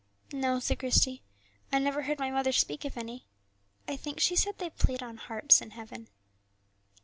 [0.33, 1.21] "No," said Christie,
[1.71, 3.27] "I never heard my mother speak of any;
[3.87, 6.07] I think she said they played on harps in heaven."